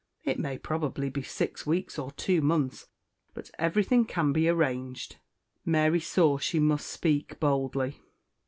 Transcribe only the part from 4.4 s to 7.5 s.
arranged." Mary saw she must speak